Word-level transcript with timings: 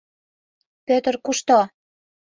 Пӧтыр 0.85 1.15
кушто? 1.25 1.59